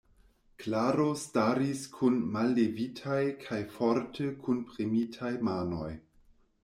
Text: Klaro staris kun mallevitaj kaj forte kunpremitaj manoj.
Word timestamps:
Klaro 0.61 1.03
staris 1.23 1.83
kun 1.97 2.17
mallevitaj 2.37 3.21
kaj 3.45 3.59
forte 3.77 4.31
kunpremitaj 4.47 5.31
manoj. 5.51 5.89